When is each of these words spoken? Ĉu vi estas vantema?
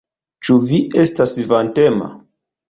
Ĉu 0.47 0.55
vi 0.71 0.79
estas 1.03 1.35
vantema? 1.53 2.09